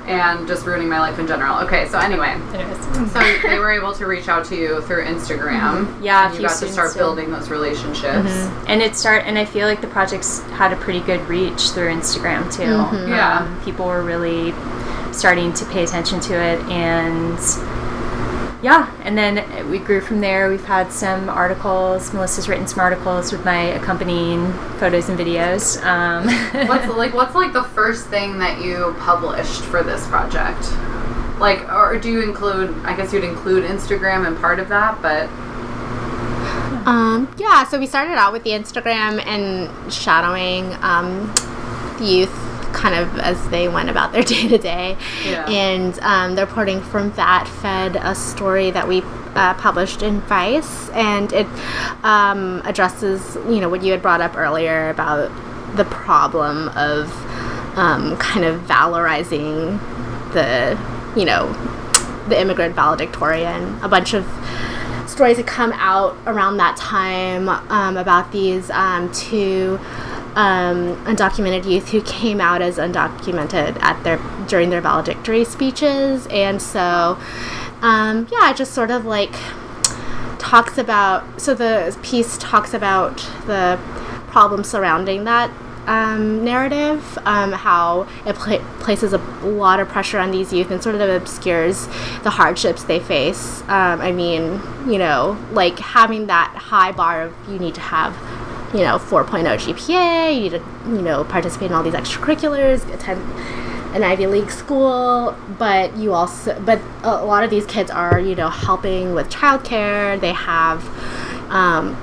[0.06, 1.58] and just ruining my life in general.
[1.64, 2.36] Okay, so anyway.
[3.08, 5.86] So they were able to reach out to you through Instagram.
[5.86, 6.02] Mm-hmm.
[6.04, 6.98] Yeah, and you got to start did.
[6.98, 8.30] building those relationships.
[8.68, 11.88] and it start and I feel like the project's had a pretty good reach through
[11.88, 12.62] Instagram too.
[12.62, 13.08] Mhm.
[13.08, 13.40] Yeah.
[13.40, 14.54] Um, people were really
[15.12, 17.38] starting to pay attention to it and
[18.64, 20.48] yeah, and then we grew from there.
[20.48, 22.12] We've had some articles.
[22.14, 24.50] Melissa's written some articles with my accompanying
[24.80, 25.80] photos and videos.
[25.84, 26.24] Um,
[26.68, 30.64] what's like what's like the first thing that you published for this project
[31.40, 35.28] like or do you include i guess you'd include instagram in part of that but
[36.86, 41.32] Um, yeah, so we started out with the Instagram and shadowing um,
[41.98, 42.43] the youth
[42.74, 44.96] kind of as they went about their day to day.
[45.48, 49.02] And um, the reporting from that fed a story that we
[49.34, 51.46] uh, published in Vice, and it
[52.04, 55.30] um, addresses, you know, what you had brought up earlier about
[55.76, 57.10] the problem of
[57.76, 59.78] um, kind of valorizing
[60.32, 60.78] the,
[61.18, 61.52] you know,
[62.28, 63.76] the immigrant valedictorian.
[63.82, 64.24] A bunch of
[65.08, 69.78] stories that come out around that time um, about these um, two
[70.36, 76.60] um, undocumented youth who came out as undocumented at their during their valedictory speeches, and
[76.60, 77.18] so
[77.82, 79.34] um, yeah, it just sort of like
[80.38, 81.40] talks about.
[81.40, 83.78] So the piece talks about the
[84.28, 85.50] problem surrounding that
[85.86, 90.82] um, narrative, um, how it pla places a lot of pressure on these youth and
[90.82, 91.86] sort of obscures
[92.22, 93.62] the hardships they face.
[93.62, 98.14] Um, I mean, you know, like having that high bar of you need to have,
[98.74, 100.58] you know, 4.0 GPA, you need to,
[100.88, 103.22] you know, participate in all these extracurriculars, attend
[103.94, 108.34] an Ivy League school, but you also, but a lot of these kids are, you
[108.34, 110.20] know, helping with childcare.
[110.20, 110.84] They have,
[111.50, 111.96] um,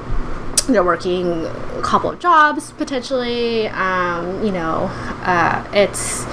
[0.70, 3.68] they're working a couple of jobs potentially.
[3.68, 4.90] Um, you know,
[5.24, 6.26] uh, it's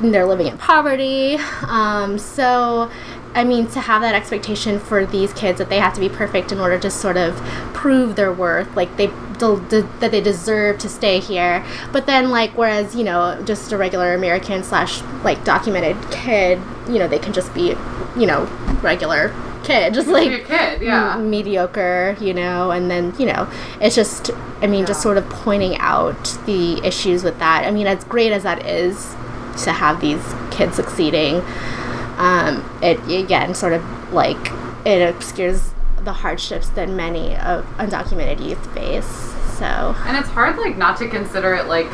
[0.00, 1.36] they're living in poverty.
[1.62, 2.90] Um, so,
[3.34, 6.52] I mean, to have that expectation for these kids that they have to be perfect
[6.52, 7.36] in order to sort of
[7.72, 11.64] prove their worth, like they del- de- that they deserve to stay here.
[11.92, 16.98] But then, like, whereas you know, just a regular American slash like documented kid, you
[16.98, 17.74] know, they can just be,
[18.16, 18.44] you know,
[18.82, 23.48] regular kid, just like a kid yeah m- mediocre, you know, and then, you know,
[23.80, 27.64] it's just, I mean, just sort of pointing out the issues with that.
[27.64, 29.14] I mean, as great as that is
[29.64, 31.42] to have these kids succeeding,
[32.18, 34.38] um, it again sort of like
[34.84, 35.72] it obscures
[36.04, 39.06] the hardships that many of undocumented youth face.
[39.58, 41.86] So, and it's hard like not to consider it like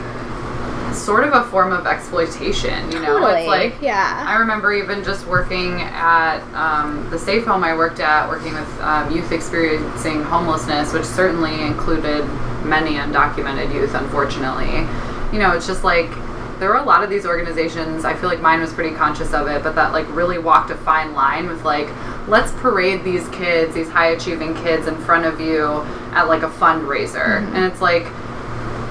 [0.95, 4.25] sort of a form of exploitation you know totally, it's like yeah.
[4.27, 8.81] I remember even just working at um, the safe home I worked at, working with
[8.81, 12.25] um, youth experiencing homelessness, which certainly included
[12.65, 14.87] many undocumented youth, unfortunately.
[15.33, 16.11] You know, it's just like
[16.59, 18.05] there were a lot of these organizations.
[18.05, 20.77] I feel like mine was pretty conscious of it, but that like really walked a
[20.77, 21.89] fine line with like,
[22.27, 25.67] let's parade these kids, these high achieving kids in front of you
[26.13, 27.41] at like a fundraiser.
[27.41, 27.57] Mm-hmm.
[27.57, 28.07] And it's like,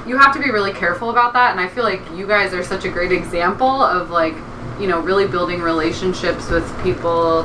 [0.07, 2.63] you have to be really careful about that and i feel like you guys are
[2.63, 4.35] such a great example of like
[4.79, 7.43] you know really building relationships with people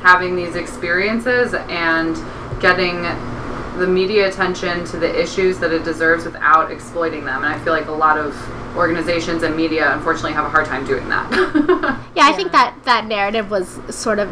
[0.00, 2.14] having these experiences and
[2.60, 3.06] getting
[3.78, 7.44] the media attention to the issues that it deserves without exploiting them.
[7.44, 8.36] And i feel like a lot of
[8.76, 12.00] organizations and media unfortunately have a hard time doing that.
[12.14, 14.30] Yeah, I think that that narrative was sort of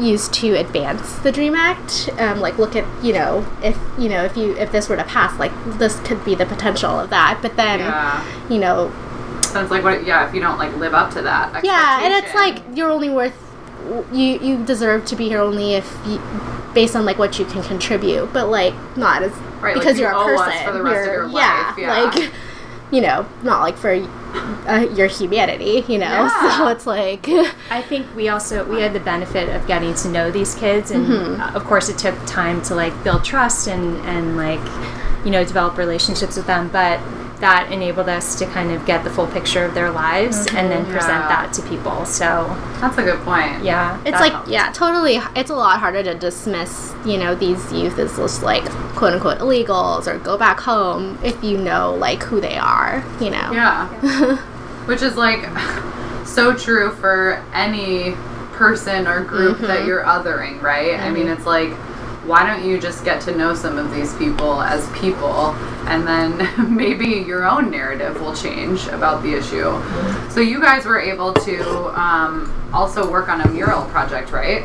[0.00, 2.08] used to advance the Dream Act.
[2.18, 5.04] Um, like, look at you know, if you know, if you if this were to
[5.04, 7.40] pass, like this could be the potential of that.
[7.42, 8.48] But then, yeah.
[8.48, 8.90] you know,
[9.42, 12.12] so it's like what yeah if you don't like live up to that yeah, and
[12.12, 13.36] it's like you're only worth
[14.12, 16.18] you you deserve to be here only if you
[16.74, 20.12] based on like what you can contribute, but like not as Right, because you you're
[20.12, 20.66] a owe us person.
[20.66, 22.02] for the rest You're- your life, yeah.
[22.04, 22.30] like
[22.90, 26.06] you know, not like for uh, your humanity, you know.
[26.08, 26.56] Yeah.
[26.58, 27.28] So it's like,
[27.70, 31.06] I think we also we had the benefit of getting to know these kids, and
[31.06, 31.40] Mm-hmm.
[31.40, 34.60] uh, of course, it took time to like build trust and and like
[35.24, 36.98] you know develop relationships with them, but
[37.40, 40.82] that enabled us to kind of get the full picture of their lives and then
[40.82, 40.92] mm-hmm.
[40.92, 41.28] present Yeah.
[41.28, 42.04] that to people.
[42.04, 42.46] So
[42.80, 43.62] That's a good point.
[43.62, 44.50] yeah, it's That like, helps.
[44.50, 45.20] yeah, totally.
[45.36, 48.64] It's a lot harder to dismiss, you know, these youth as just like
[48.96, 53.30] quote unquote illegals or go back home if you know like who they are, you
[53.30, 53.52] know.
[53.52, 54.36] Yeah.
[54.86, 55.46] Which is like
[56.26, 58.14] so true for any
[58.52, 59.86] person or group that mm-hmm.
[59.86, 60.98] you're othering, right?
[60.98, 61.34] I mean, mm-hmm.
[61.34, 61.70] it's like,
[62.28, 65.52] why don't you just get to know some of these people as people
[65.88, 66.36] and then
[66.76, 69.72] maybe your own narrative will change about the issue.
[70.30, 74.64] So, you guys were able to um, also work on a mural project, right?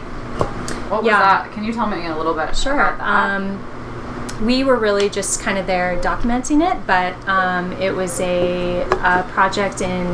[0.90, 1.20] What was Yeah.
[1.20, 1.52] that?
[1.54, 2.98] Can you tell me a little bit Sure.
[3.00, 3.58] Um,
[4.42, 9.24] we were really just kind of there documenting it, but um, it was a, a
[9.32, 10.06] project in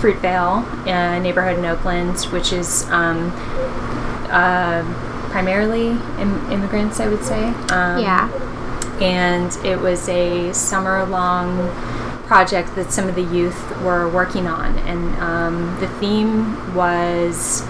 [0.00, 3.32] Fruitvale, a neighborhood in Oakland, which is um,
[4.30, 4.82] uh,
[5.34, 5.88] primarily
[6.22, 7.42] Im- immigrants, I would say.
[7.74, 8.28] Um, Yeah.
[9.00, 11.68] and it was a summer long
[12.28, 16.38] project that some of the youth were working on and um, the theme
[16.74, 17.62] was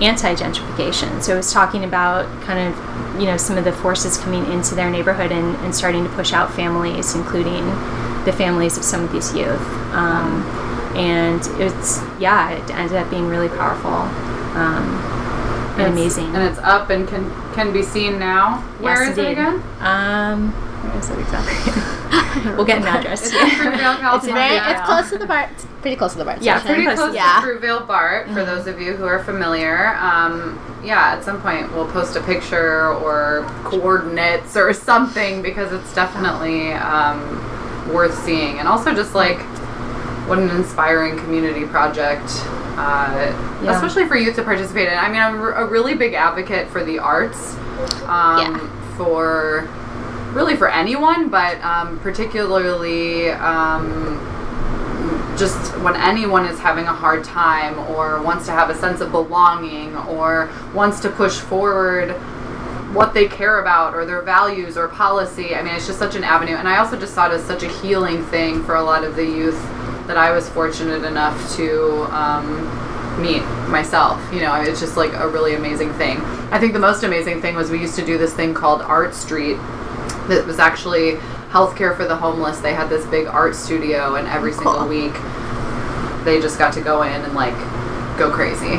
[0.00, 4.44] anti-gentrification so it was talking about kind of you know some of the forces coming
[4.50, 7.64] into their neighborhood and, and starting to push out families including
[8.24, 9.60] the families of some of these youth
[9.92, 10.42] um,
[10.96, 13.98] and it's yeah it ended up being really powerful
[14.58, 14.86] um,
[15.80, 18.58] and It's- amazing And it's up and can can be seen now.
[18.78, 19.62] Where Yes, is it again?
[19.80, 21.72] Um, where is it exactly?
[22.56, 23.26] we'll get an address.
[23.26, 25.48] It's in Fruitvale, It's very, it's close to the bar.
[25.52, 26.38] It's pretty close to the bar.
[26.40, 26.74] Yeah, station.
[26.74, 27.40] pretty close yeah.
[27.40, 29.96] to Fruitvale BART for those of you who are familiar.
[29.96, 35.94] Um, yeah, at some point we'll post a picture or coordinates or something because it's
[35.94, 37.20] definitely um,
[37.92, 38.58] worth seeing.
[38.58, 39.38] And also just like
[40.28, 42.30] what an inspiring community project.
[42.80, 43.74] Uh, Yeah.
[43.74, 44.96] Especially for youth to participate in.
[44.98, 47.56] I mean, I'm a really big advocate for the arts.
[48.06, 48.58] Um, Yeah.
[48.96, 49.68] For
[50.32, 54.18] really for anyone, but um, particularly um,
[55.36, 59.10] just when anyone is having a hard time or wants to have a sense of
[59.10, 62.10] belonging or wants to push forward
[62.92, 65.54] what they care about or their values or policy.
[65.54, 66.56] I mean, it's just such an avenue.
[66.56, 69.16] And I also just saw it as such a healing thing for a lot of
[69.16, 69.60] the youth
[70.10, 74.20] that I was fortunate enough to um, meet myself.
[74.32, 76.16] You know, it's just like a really amazing thing.
[76.50, 79.14] I think the most amazing thing was we used to do this thing called Art
[79.14, 79.54] Street
[80.26, 81.12] that was actually
[81.50, 82.58] healthcare for the homeless.
[82.58, 85.14] They had this big art studio, and every single week
[86.24, 87.56] they just got to go in and like
[88.18, 88.78] go crazy.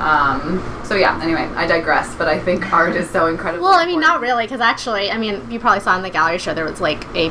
[0.00, 1.20] Um, so yeah.
[1.22, 3.64] Anyway, I digress, but I think art is so incredible.
[3.64, 6.38] Well, I mean, not really, because actually, I mean, you probably saw in the gallery
[6.38, 7.28] show there was like a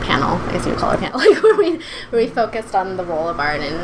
[0.00, 1.70] panel, I guess you would call it a panel, like where we
[2.10, 3.74] where we focused on the role of art in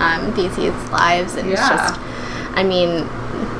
[0.00, 1.94] um, these youth's lives, and it's just,
[2.56, 3.06] I mean,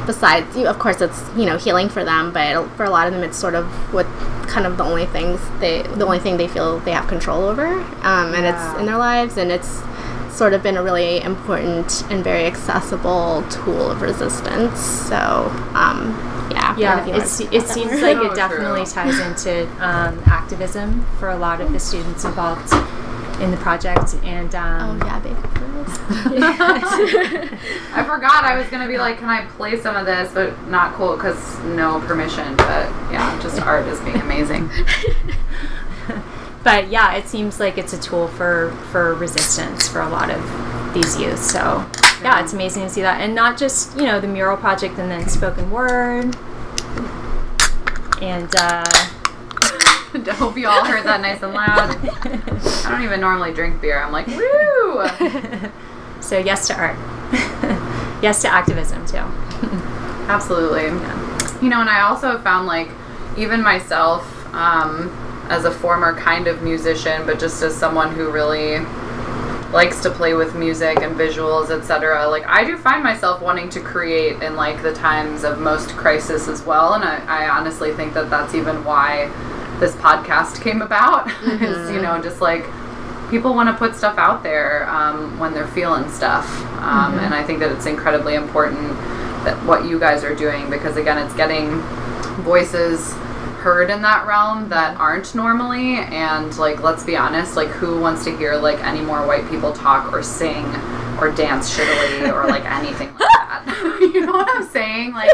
[0.07, 3.13] besides, you, of course, it's you know healing for them, but for a lot of
[3.15, 4.07] them, it's sort of what
[4.49, 7.67] kind of the only things they, the only thing they feel they have control over,
[8.03, 8.71] um, and Yeah.
[8.73, 9.83] it's in their lives, and it's
[10.31, 14.81] sort of been a really important and very accessible tool of resistance.
[14.81, 15.17] So,
[15.75, 16.13] um,
[16.77, 18.93] yeah, Yeah, if it's, it seems like So it definitely true.
[18.93, 22.73] ties into um, activism for a lot of the students involved
[23.41, 24.15] in the project.
[24.25, 25.89] And Oh um, yeah, big girls.
[26.09, 30.33] I forgot I was gonna be like, can I play some of this?
[30.33, 32.57] But not cool because no permission.
[32.57, 34.71] But yeah, just art is being amazing.
[36.65, 40.95] but yeah, it seems like it's a tool for for resistance for a lot of
[40.95, 41.43] these youth.
[41.43, 41.87] So
[42.23, 45.11] yeah, it's amazing to see that, and not just you know the mural project and
[45.11, 46.37] then spoken word,
[48.25, 48.85] and uh,
[50.15, 51.97] I hope you all heard that nice and loud.
[52.87, 54.03] I don't even normally drink beer.
[54.03, 55.07] I'm like, woo!
[56.21, 56.97] so yes to art,
[58.23, 59.19] yes to activism too.
[60.29, 60.85] Absolutely.
[61.63, 62.89] You know, and I also found like
[63.37, 65.11] even myself um,
[65.51, 68.77] as a former kind of musician, but just as someone who really
[69.75, 72.29] likes to play with music and visuals, etc.
[72.29, 76.47] Like I do find myself wanting to create in like the times of most crisis
[76.47, 79.29] as well, and I, I honestly think that that's even why
[79.81, 81.29] this podcast came about.
[81.43, 82.65] is you know just like
[83.31, 86.49] people want to put stuff out there um, when they're feeling stuff,
[86.79, 88.97] um, and I think that it's incredibly important
[89.45, 91.81] that what you guys are doing because again, it's getting
[92.45, 93.13] voices
[93.65, 98.23] heard in that realm that aren't normally and like let's be honest like who wants
[98.23, 100.67] to hear like any more white people talk or sing
[101.19, 105.31] or dance shittily or like anything like that you know what i'm saying like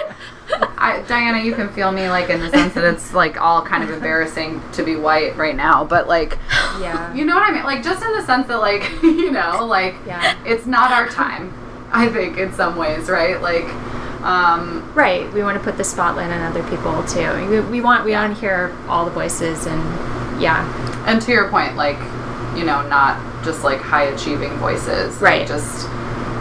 [0.79, 3.83] I, diana you can feel me like in the sense that it's like all kind
[3.83, 6.39] of embarrassing to be white right now but like
[6.81, 7.13] Yeah.
[7.13, 7.65] You know what I mean?
[7.65, 10.39] Like just in the sense that like, you know, like Yeah.
[10.47, 11.53] it's not our time.
[11.93, 13.41] I think in some ways, right?
[13.43, 13.67] Like
[14.25, 15.31] um Right.
[15.33, 17.49] We want to put the spotlight on other people too.
[17.49, 19.81] We, we want we want to hear all the voices and
[20.41, 20.65] yeah.
[21.07, 21.99] and to your point like,
[22.57, 25.21] you know, not just like high achieving voices.
[25.21, 25.47] like, Right.
[25.49, 25.89] just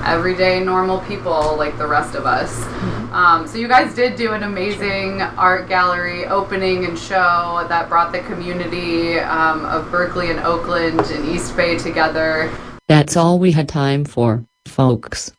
[0.06, 2.64] everyday normal people like the rest of us.
[3.12, 8.12] Um, so you guys did do an amazing art gallery opening and show that brought
[8.12, 12.52] the community um, of Berkeley and Oakland and East Bay together.
[12.88, 15.32] That's all we had time for, folks.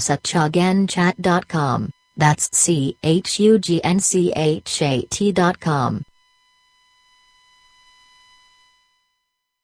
[0.00, 1.90] Us at chuggandchat.com.
[2.16, 6.02] That's C H U G N C H A T dot com.